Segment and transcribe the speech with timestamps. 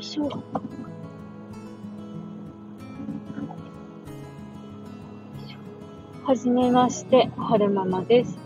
[0.00, 0.28] いしょ。
[6.24, 8.38] はじめまして、はるままです。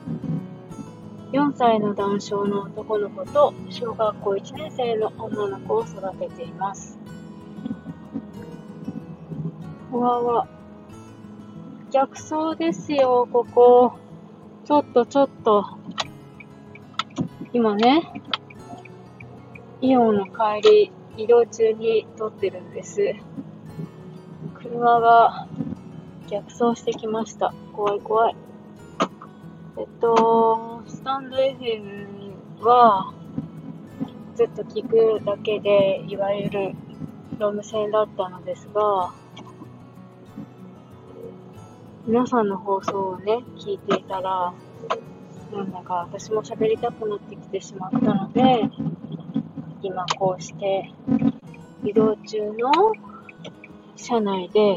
[1.32, 6.98] 4歳の男性の男の子と小学校1年生の女の子を育てています。
[9.92, 10.48] わわ。
[11.90, 13.92] 逆走ですよ、ここ。
[14.64, 15.64] ちょっとちょっと。
[17.52, 18.12] 今ね、
[19.80, 23.14] イオンの帰り、移動中に撮ってるんです。
[24.54, 25.46] 車が
[26.28, 27.54] 逆走してきました。
[27.72, 28.36] 怖い怖い。
[29.76, 33.12] えっと、スタンド FM は、
[34.34, 36.74] ずっと聞くだけで、いわゆる
[37.38, 39.12] ロム線だったのですが、
[42.06, 44.52] 皆さんの放送をね、聞いていたら、
[45.52, 48.70] なんだか私も喋りたくなってきてしまったので、
[49.94, 50.90] 今こうして
[51.84, 52.72] 移動中の
[53.94, 54.76] 車内で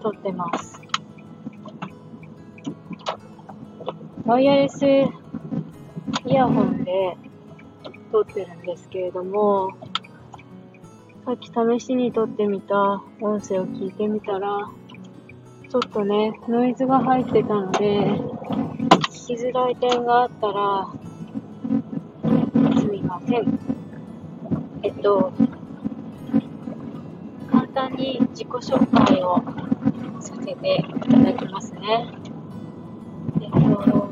[0.00, 0.80] 撮ってます。
[4.24, 7.16] ワイヤレスイヤホンで
[8.12, 9.70] 撮ってるんですけれども、
[11.26, 14.70] さっき試しに撮ってみた音声を聞いてみたら、
[15.68, 18.12] ちょっとね、ノイズが入ってたので、
[19.10, 20.86] 聞きづらい点があったら、
[22.80, 23.57] すみません。
[24.88, 25.30] えっと、
[27.50, 29.36] 簡単に自己紹介を
[30.18, 32.10] させていただきますね。
[33.42, 34.08] えっと、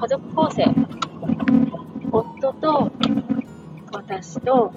[0.00, 0.64] 家族構成。
[2.10, 2.90] 夫と
[3.92, 4.72] 私と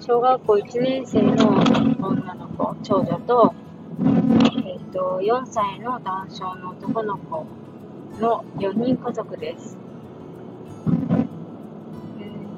[0.00, 1.48] 小学校1年生の
[2.02, 3.54] 女の子、長女と、
[4.66, 7.46] えっと、4歳の男性の男の子
[8.20, 9.78] の4人家族です。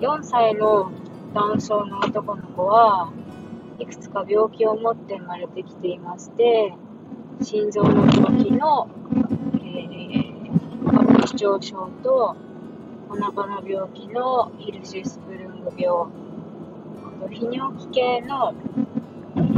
[0.00, 0.90] 4歳の
[1.32, 3.12] 男性の男の子は
[3.78, 6.74] いくつか病気を持って生まれてきていまして、
[7.42, 8.88] 心臓の病気の、
[9.54, 12.36] えー、症と
[13.08, 16.08] お腹の病気のヒルシスプルング病、
[17.06, 18.52] あと泌尿器系の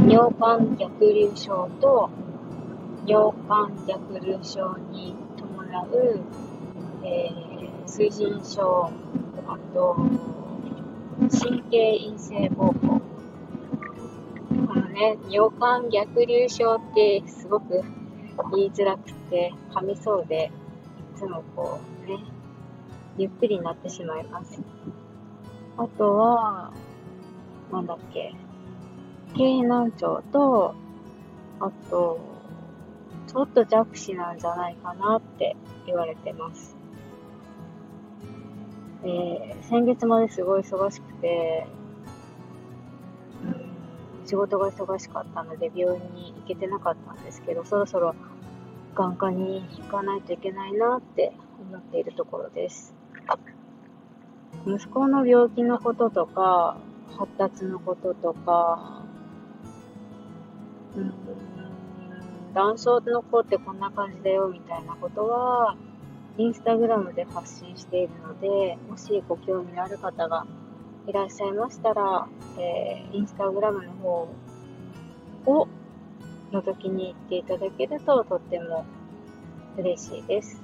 [0.07, 2.09] 尿管逆流症と
[3.05, 6.21] 尿管逆流症に伴う、
[7.03, 8.91] えー、水腎症、
[9.47, 9.97] あと、
[11.33, 13.01] 神経陰性膀胱。
[14.67, 17.81] このね、尿管逆流症ってすごく
[18.55, 20.51] 言いづらくて噛みそうで、
[21.15, 22.19] いつもこうね、
[23.17, 24.61] ゆっくりになってしまいます。
[25.77, 26.71] あとは、
[27.71, 28.35] なんだっけ、
[29.35, 30.75] 経難聴と、
[31.59, 32.19] あと、
[33.27, 35.57] ちょっと弱視なんじゃないかなって
[35.87, 36.82] 言われてます。
[39.05, 41.67] えー、先月まですごい忙しくて、
[43.43, 48.15] うん、仕事が忙しかったので病院に行けてなかったんですけど、そろそろ
[48.95, 52.93] 眼科に行かないといけないなって思っているところです。
[54.65, 56.77] 息子の病気のこととか、
[57.17, 59.03] 発達のこととか、
[60.95, 61.13] うん
[62.53, 65.75] 男性の子ってこんな感じだよみたいなことは、
[66.37, 70.45] インスタグラムで発信しているので、もしご興味のある方が
[71.07, 72.27] いらっしゃいましたら、
[72.57, 74.29] えー、インスタグラムの方
[75.45, 75.67] を
[76.51, 78.85] 覗きに行っていただけるととっても
[79.77, 80.61] 嬉しいです。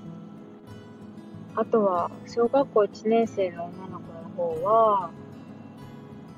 [1.56, 5.12] あとは、小学校1年生の女の子の方は、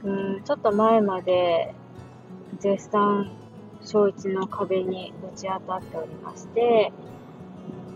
[0.03, 1.73] うん、ちょっと前まで
[2.59, 3.31] 絶賛
[3.83, 6.91] 小1の壁にぶち当たっておりまして、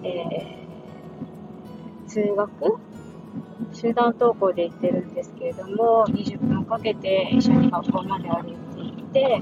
[0.03, 0.64] えー、
[2.07, 2.79] 通学？
[3.73, 9.41] 集団登校で行ってるんですけれども、20分かけて一緒に学校まで歩いて行って、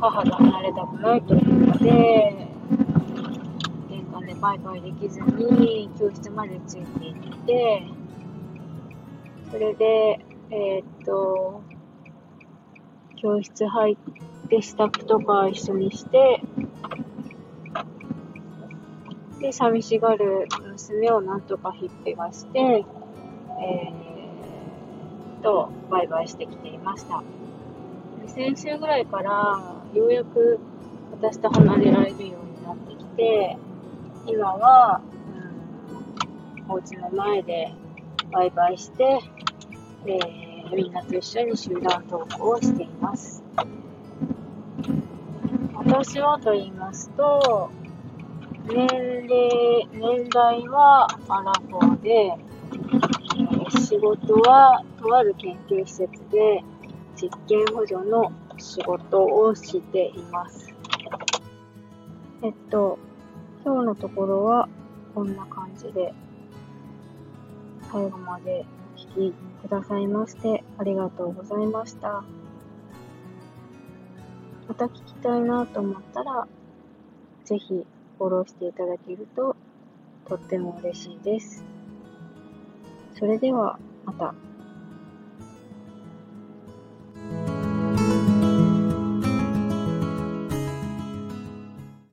[0.00, 2.48] 母と離れたくないというので、
[3.90, 7.88] 玄関でバイバイできずに教室までついて行って、
[9.50, 11.62] それで、えー、っと、
[13.16, 13.96] 教室入っ
[14.48, 16.40] て支度とか一緒にして、
[19.42, 27.22] で、寂しがる娘をなんとか引っぺがして、えー、と、バイバイしてきていました。
[28.28, 30.58] 先週ぐらいからようやく
[31.10, 33.58] 私と離れられるようになってきて、
[34.26, 35.02] 今は、
[36.68, 37.74] うん、お家の前で
[38.30, 39.20] バイバイして、
[40.06, 43.44] えーみんなと一緒に集団登校をしています。
[45.74, 47.70] 私はと言いますと、
[48.64, 52.36] 年齢、年代はアラフォーで、
[53.70, 56.62] 仕事は、とある研究施設で
[57.16, 60.72] 実験補助の仕事をしています。
[62.42, 62.98] えっと、
[63.64, 64.68] 今日のところは
[65.14, 66.14] こんな感じで、
[67.90, 68.64] 最後まで
[68.96, 69.32] お聴き
[69.62, 72.24] くださいましてありがとうございました。
[74.68, 76.46] また聞きたいなと思ったら、
[77.44, 77.86] ぜひ
[78.22, 79.56] フォローしていただけると
[80.28, 81.64] とっても嬉しいです。
[83.18, 84.32] それではまた。